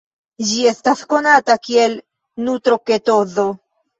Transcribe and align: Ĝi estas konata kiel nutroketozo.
Ĝi 0.51 0.61
estas 0.69 1.03
konata 1.11 1.57
kiel 1.67 1.93
nutroketozo. 2.47 3.47